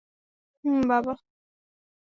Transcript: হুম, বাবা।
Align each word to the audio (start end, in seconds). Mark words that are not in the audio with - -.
হুম, 0.65 0.79
বাবা। 0.89 1.13